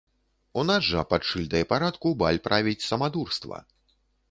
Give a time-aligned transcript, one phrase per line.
[0.61, 3.63] У нас жа пад шыльдай парадку баль правіць самадурства.